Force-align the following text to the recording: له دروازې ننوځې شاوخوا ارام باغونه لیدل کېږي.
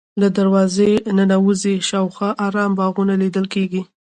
له 0.21 0.27
دروازې 0.37 0.91
ننوځې 1.17 1.75
شاوخوا 1.89 2.29
ارام 2.45 2.71
باغونه 2.79 3.13
لیدل 3.21 3.45
کېږي. 3.53 3.81